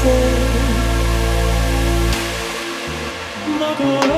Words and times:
say, 0.00 0.78
Mother. 3.58 4.17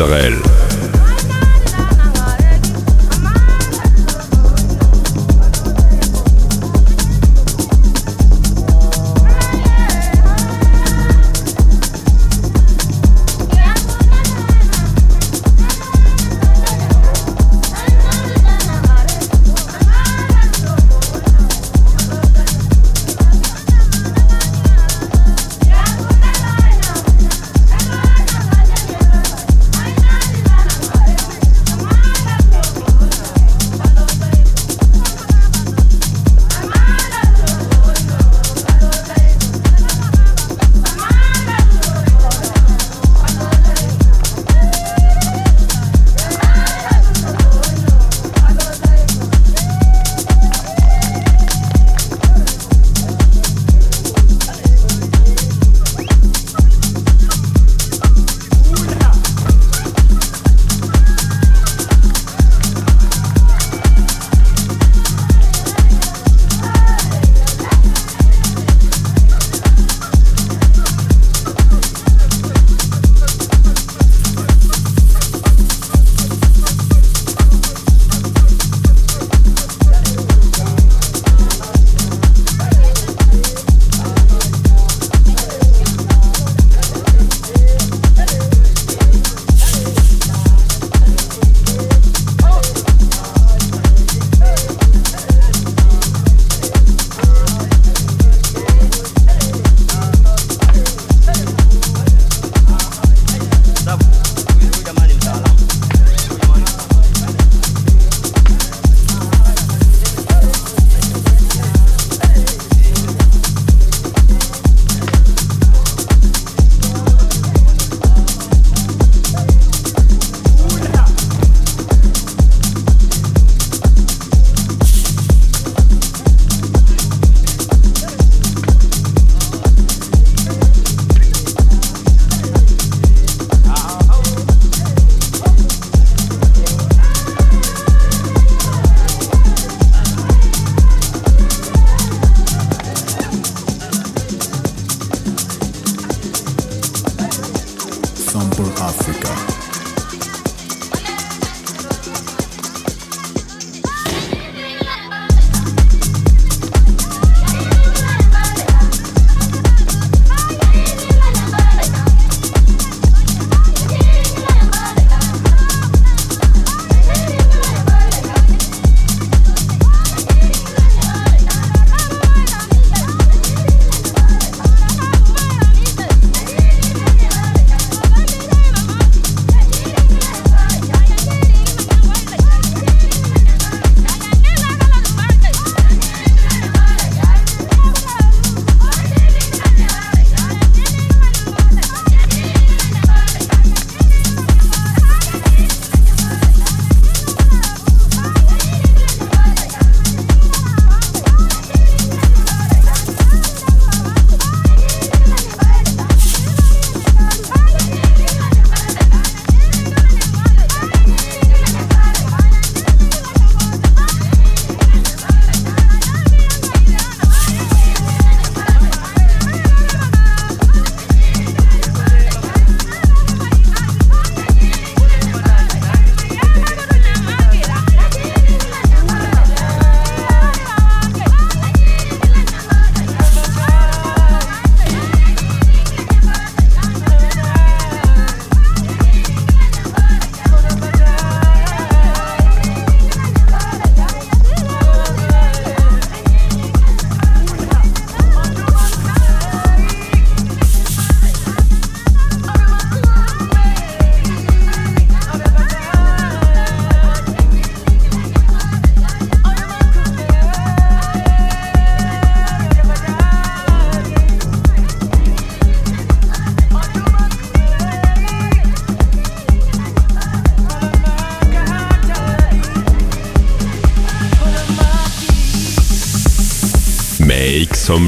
Israel. 0.00 0.49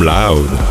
Loud. 0.03 0.62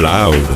Make 0.00 0.49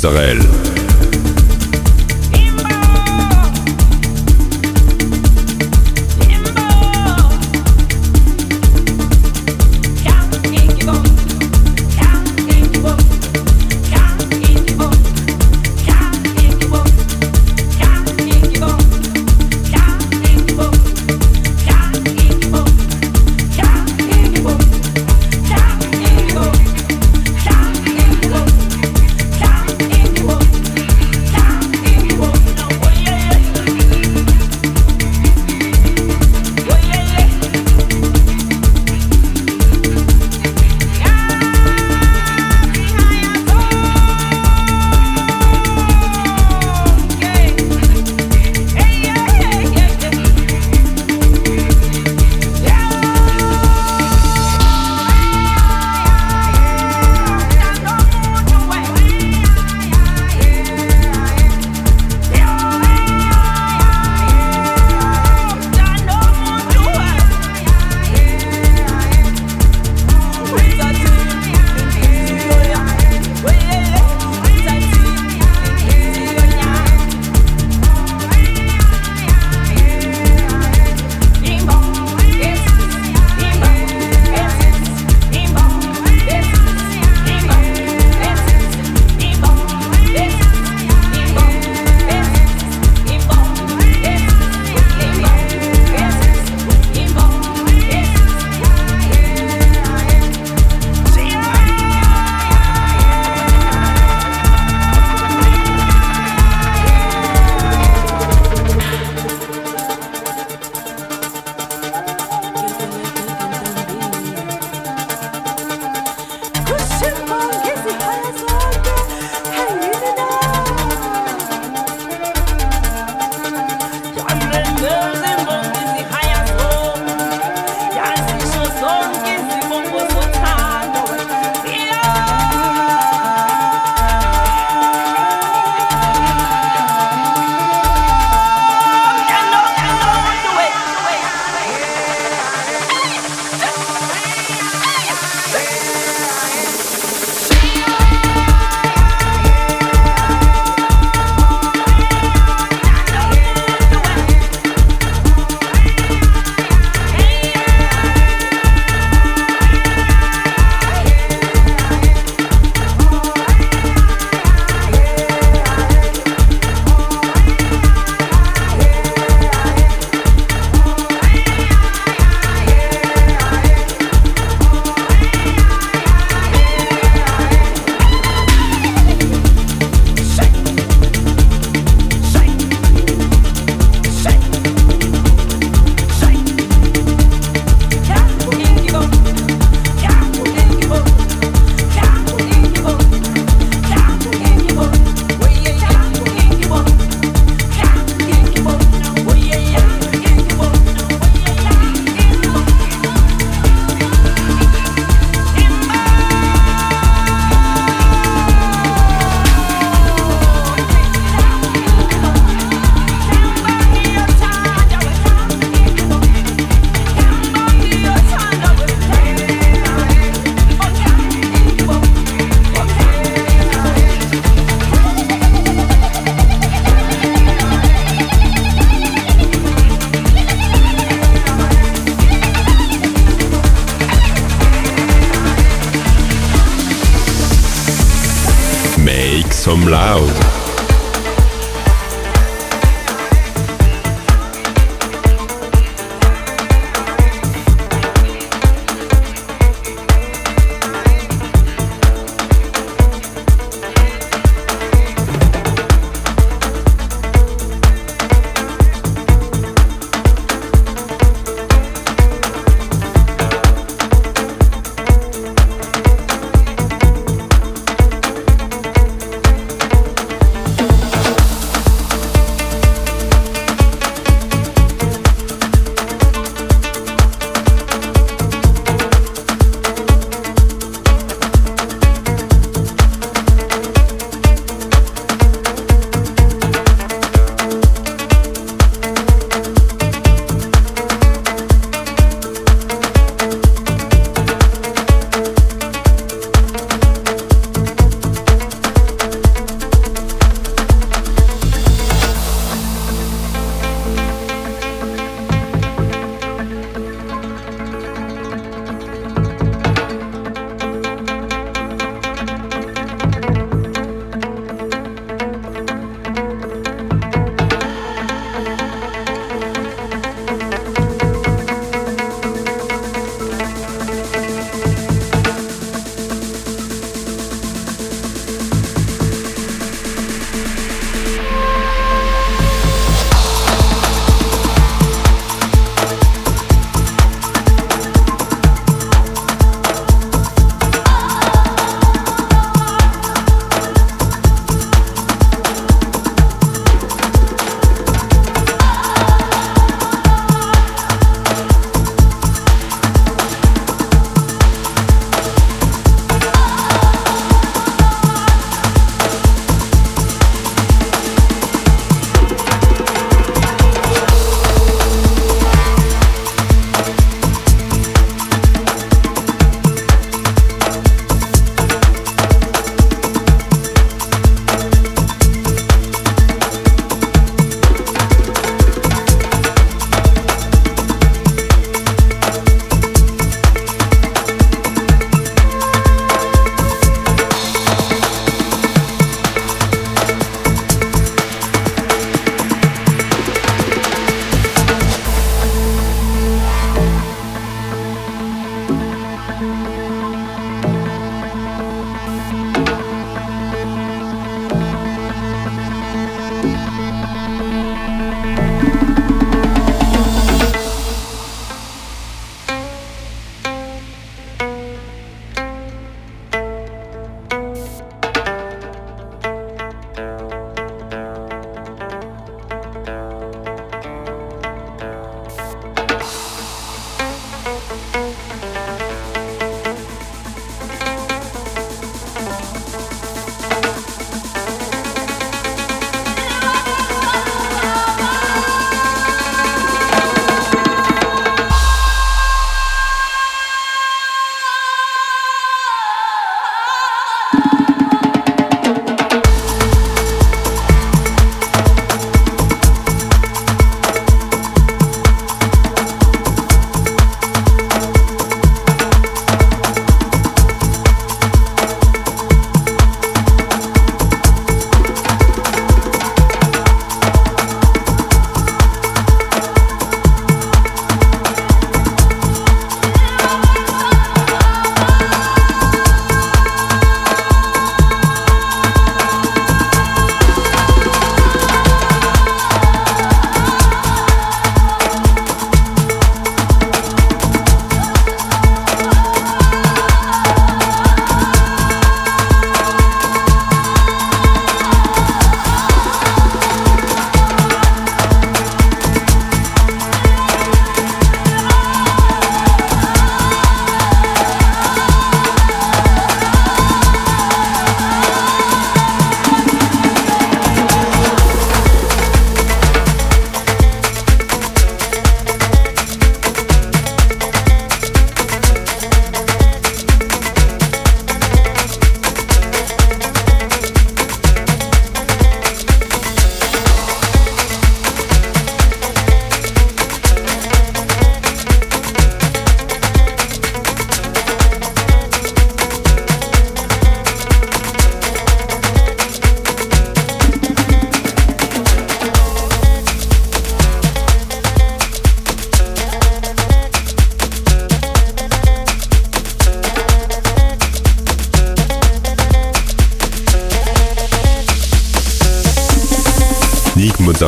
some 0.00 0.59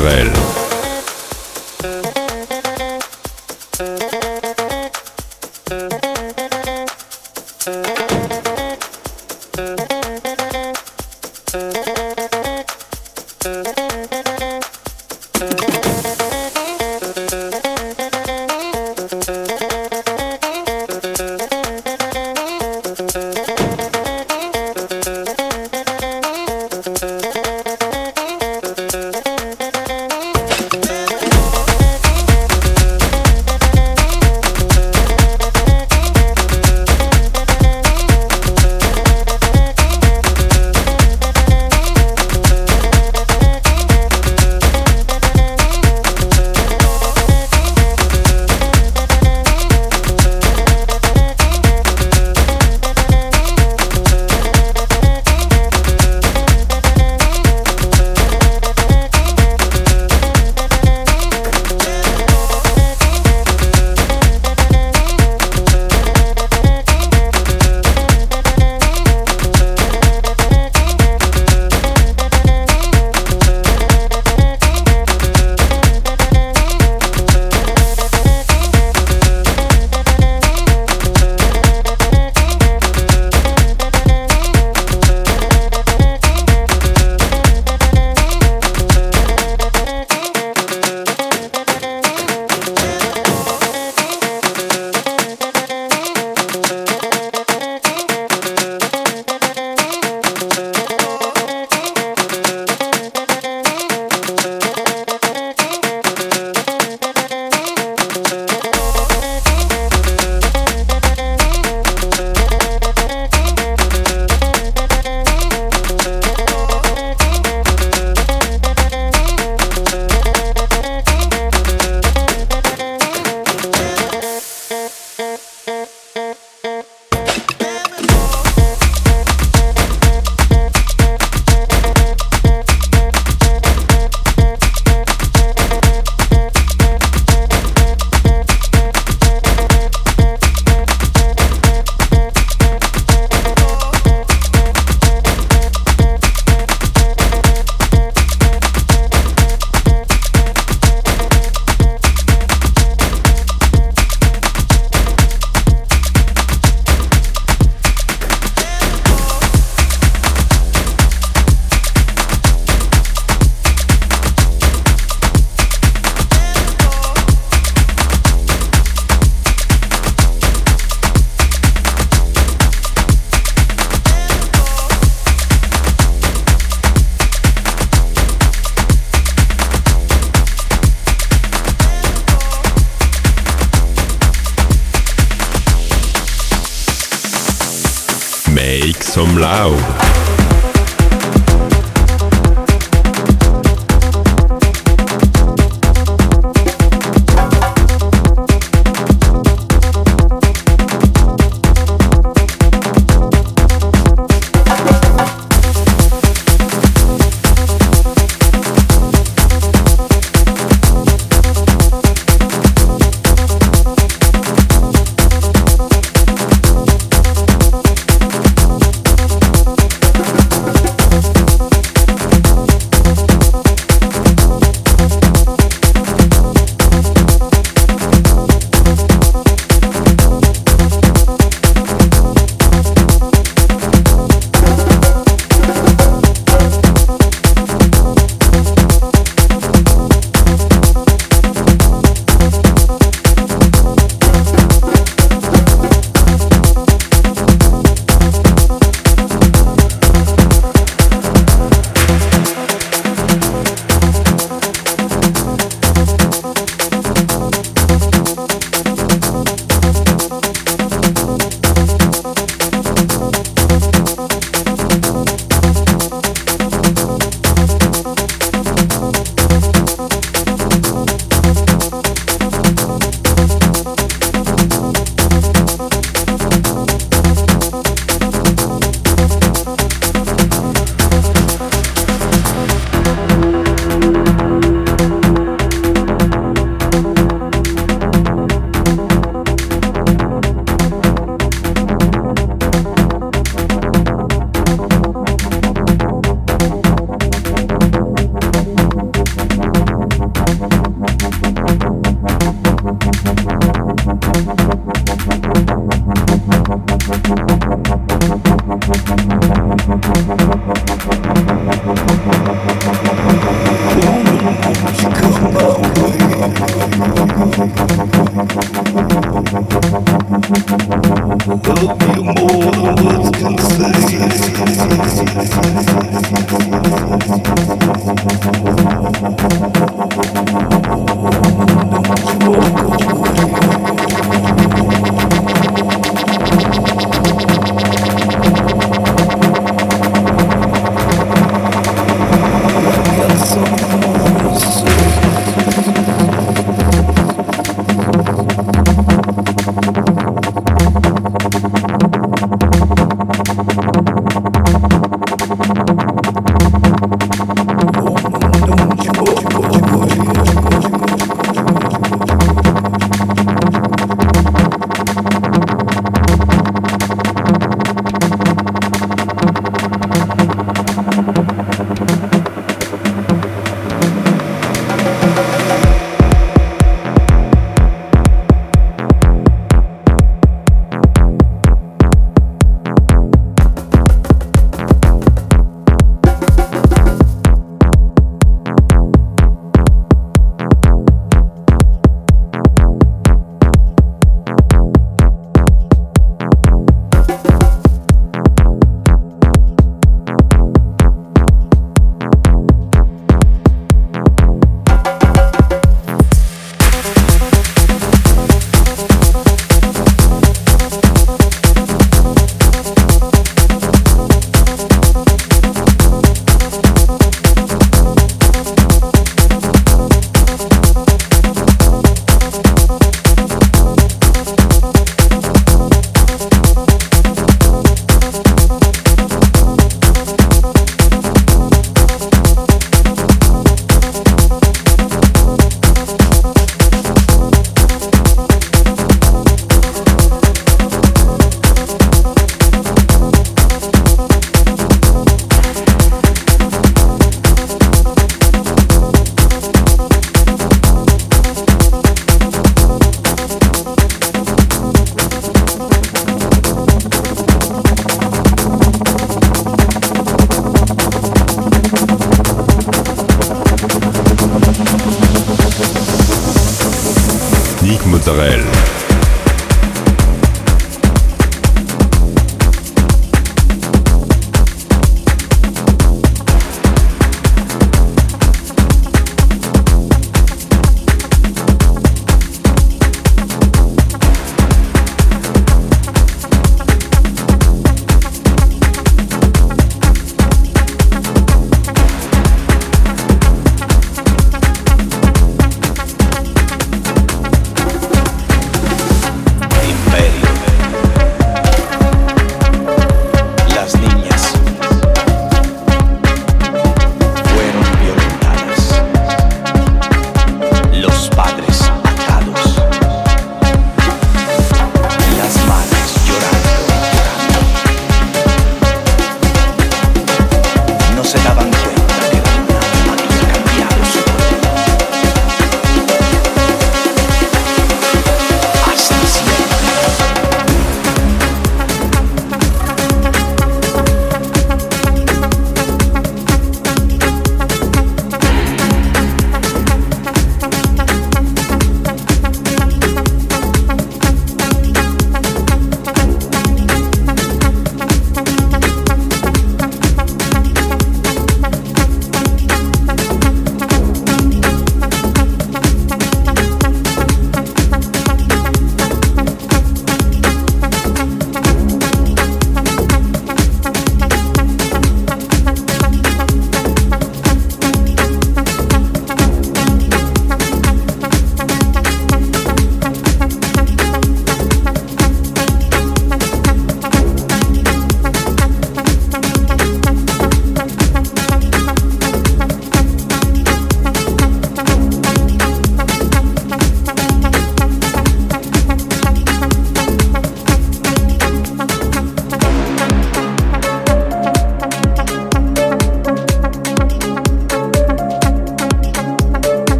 loud. 0.00 0.41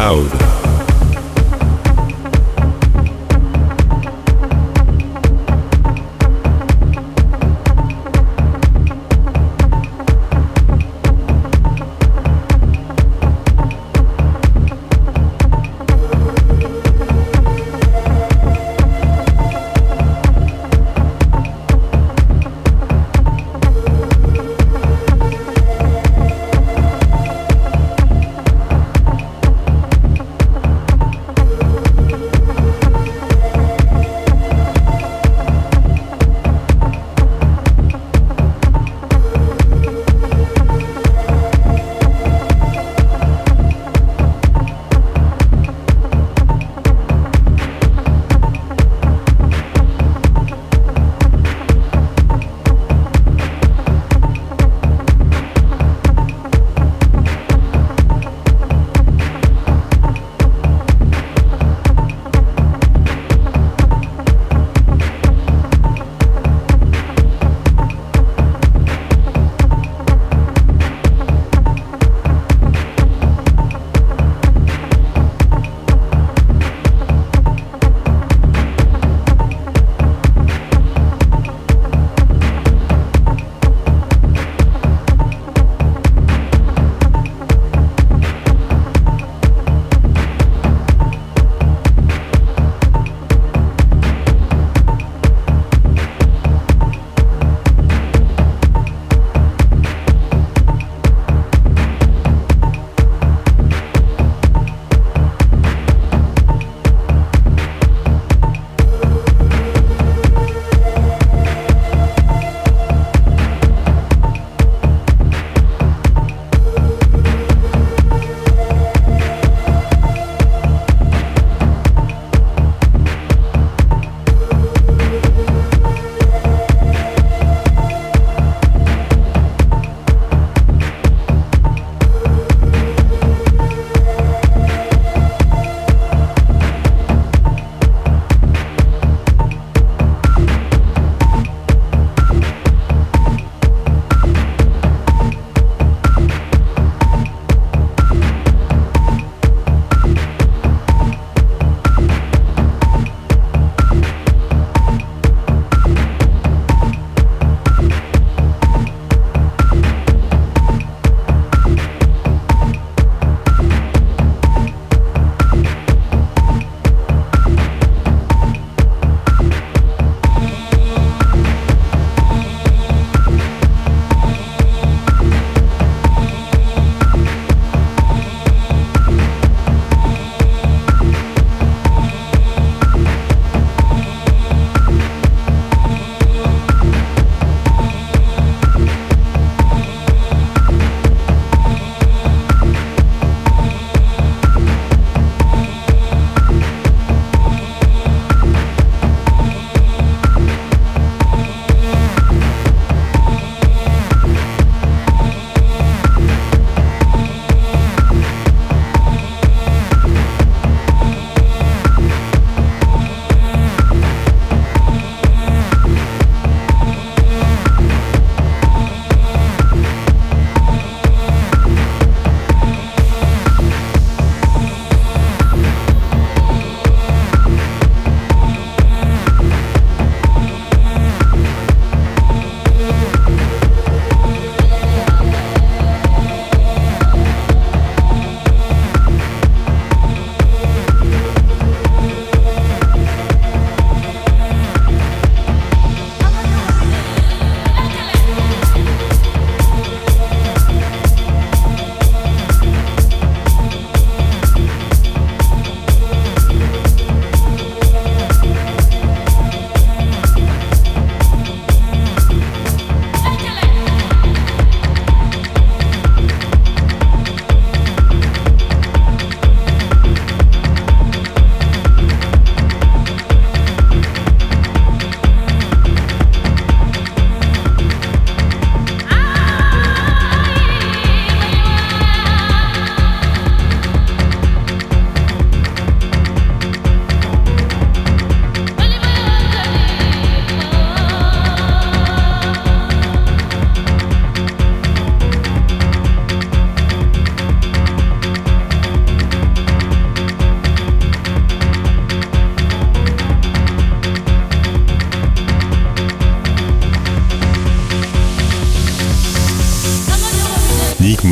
Some 0.00 0.29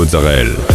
Mozzarella. 0.09 0.68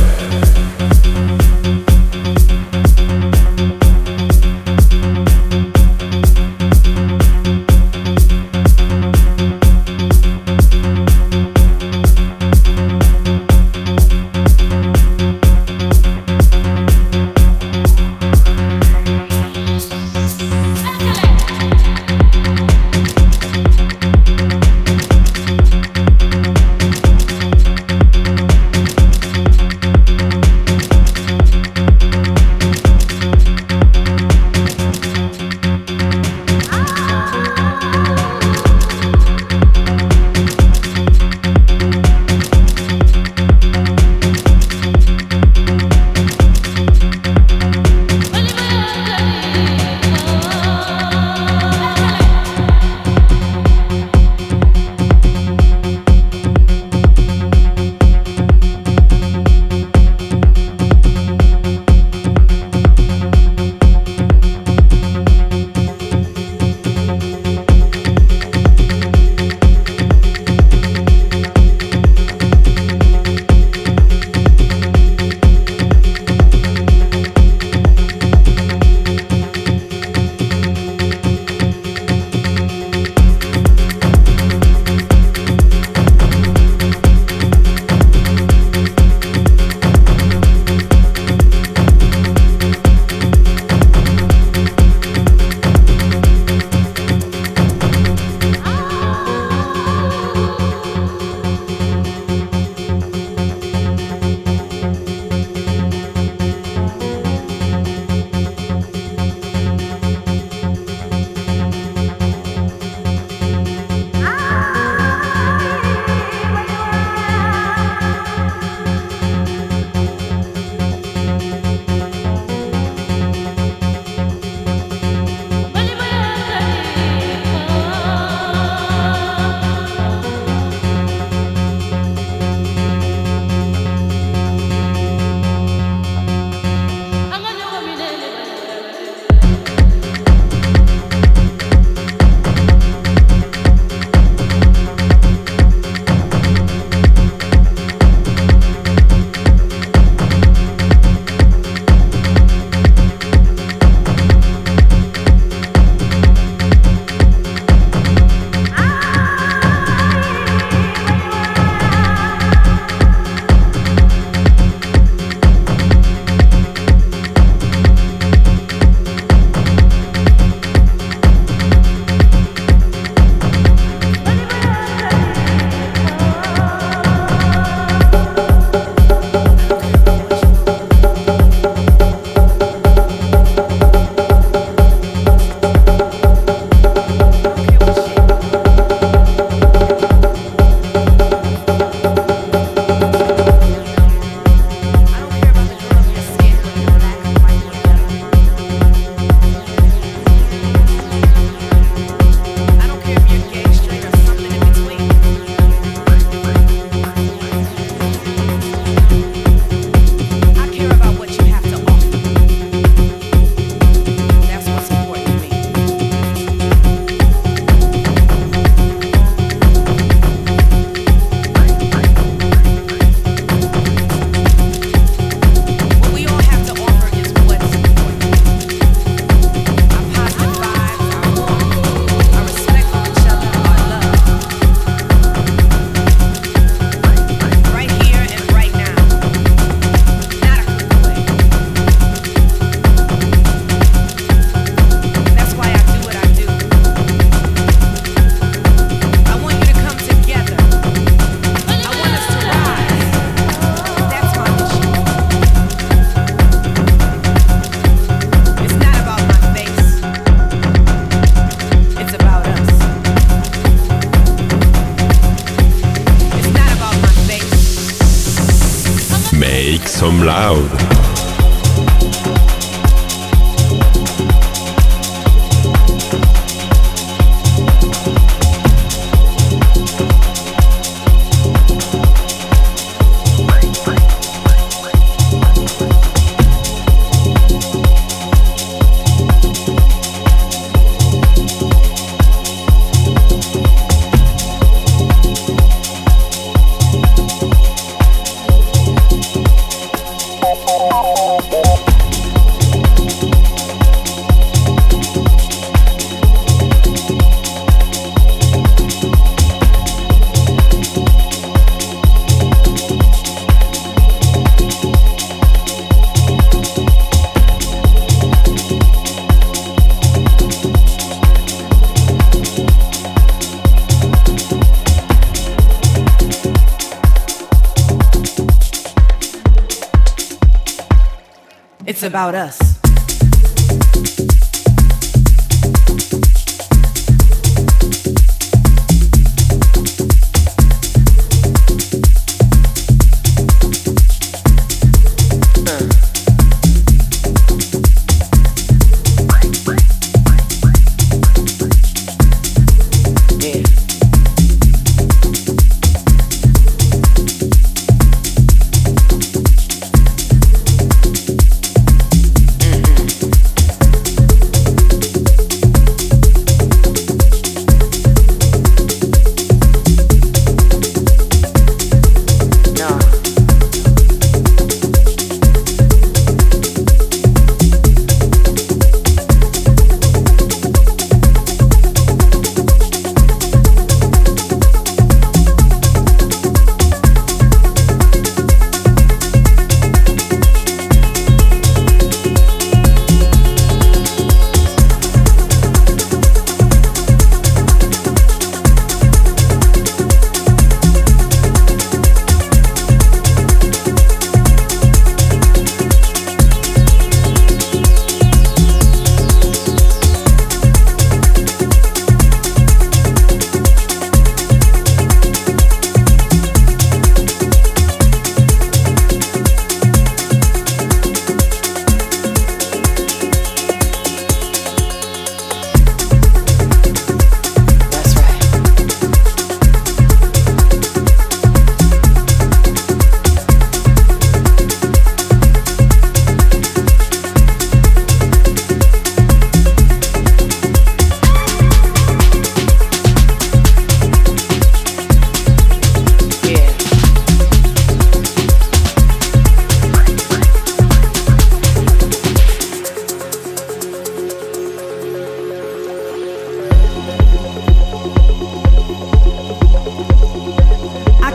about 332.04 332.36
us. 332.36 332.63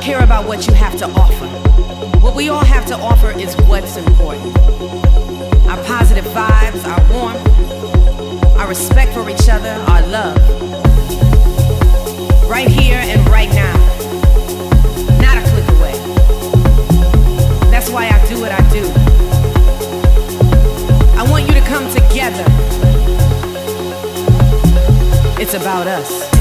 care 0.09 0.25
about 0.25 0.49
what 0.49 0.67
you 0.67 0.73
have 0.73 0.97
to 0.97 1.05
offer. 1.05 1.47
What 2.21 2.35
we 2.35 2.49
all 2.49 2.65
have 2.65 2.87
to 2.87 2.97
offer 2.97 3.31
is 3.39 3.55
what's 3.69 3.99
important 3.99 4.57
our 5.69 5.77
positive 5.85 6.25
vibes, 6.33 6.83
our 6.87 7.03
warmth, 7.13 7.47
our 8.57 8.67
respect 8.67 9.13
for 9.13 9.29
each 9.29 9.51
other, 9.51 9.69
our 9.69 10.01
love. 10.07 10.39
Right 12.49 12.69
here 12.69 12.97
and 12.97 13.21
right 13.29 13.51
now. 13.51 13.77
Not 15.21 15.37
a 15.37 15.43
click 15.51 15.69
away. 15.77 15.93
That's 17.71 17.91
why 17.91 18.09
I 18.09 18.19
do 18.31 18.41
what 18.41 18.51
I 18.51 18.63
do. 18.73 18.85
I 21.19 21.31
want 21.31 21.47
you 21.47 21.53
to 21.53 21.65
come 21.73 21.87
together. 21.93 22.47
It's 25.39 25.53
about 25.53 25.87
us. 25.87 26.38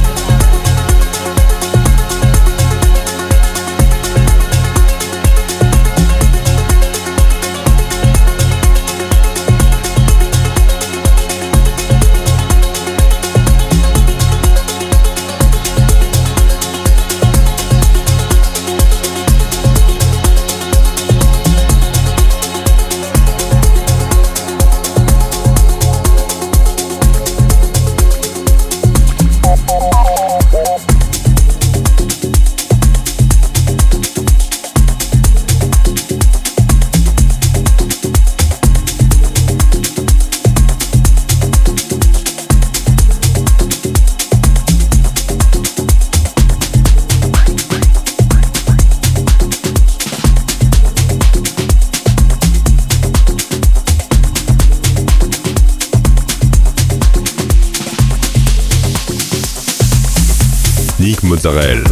Israel. 61.58 61.87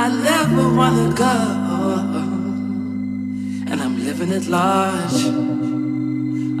I 0.00 0.06
never 0.10 0.64
wanna 0.78 1.08
go, 1.12 1.36
and 3.70 3.78
I'm 3.82 3.96
living 4.04 4.30
at 4.32 4.46
large. 4.46 5.24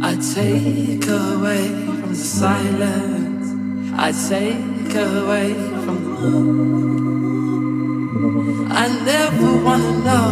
I 0.02 0.16
take 0.34 1.06
away 1.06 1.68
from 2.00 2.08
the 2.08 2.16
silence. 2.16 3.48
I 3.96 4.10
take 4.32 4.92
away 4.96 5.54
from 5.84 5.98
the 6.04 6.30
moon. 6.30 6.98
I 8.72 8.84
never 9.12 9.50
wanna 9.66 9.94
know. 10.08 10.30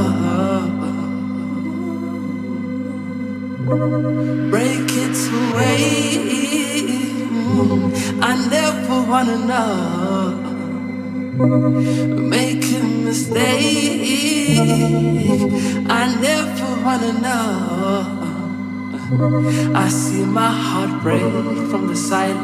Break 4.51 4.91
it 5.05 5.19
away. 5.43 5.81
I 8.21 8.33
never 8.57 8.97
wanna 9.13 9.39
know. 9.51 10.47
Make 11.39 12.66
mistake. 13.07 14.59
I 16.01 16.03
never 16.27 16.71
wanna 16.85 17.13
know. 17.25 18.27
I 19.85 19.89
see 19.89 20.25
my 20.25 20.51
heart 20.65 20.93
break 21.05 21.33
from 21.71 21.83
the 21.87 21.97
silence. 21.97 22.43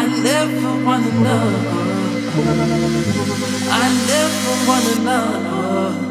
I 0.00 0.02
never 0.28 0.70
wanna 0.86 1.12
know. 1.24 1.46
I 3.82 3.86
never 4.12 4.52
wanna 4.68 4.96
know. 5.06 6.03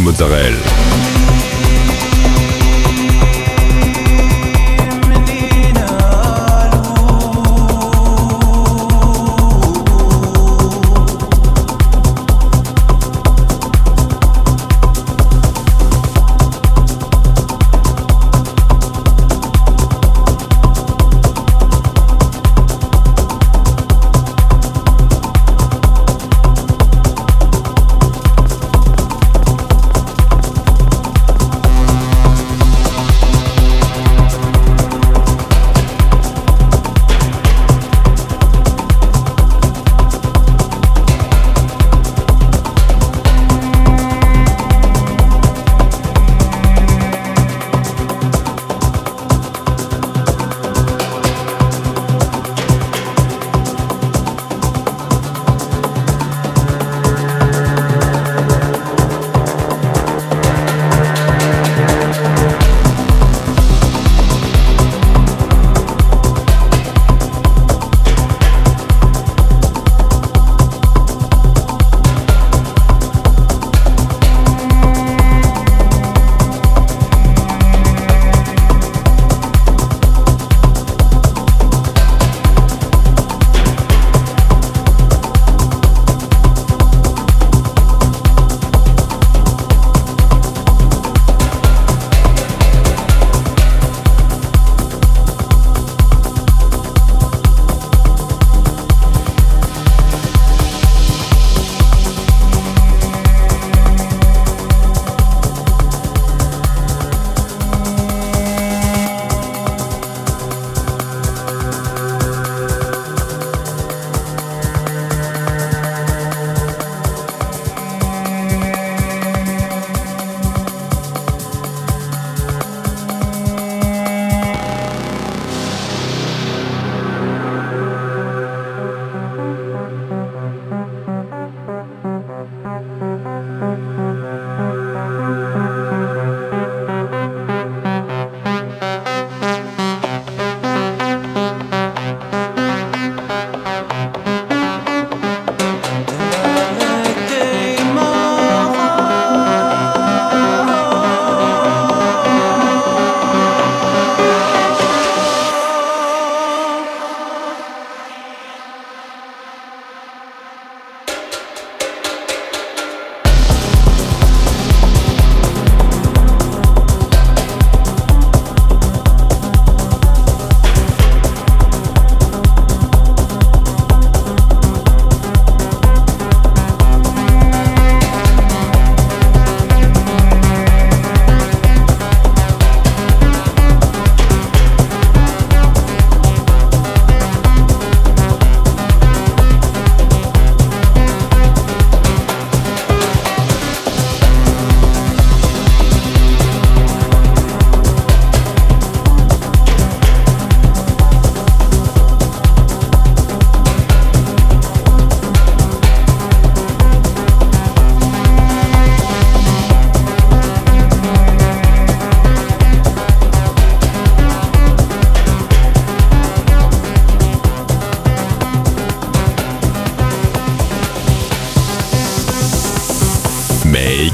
Mozzarella. 0.00 1.09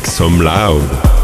Make 0.06 0.12
some 0.12 0.38
loud. 0.38 1.15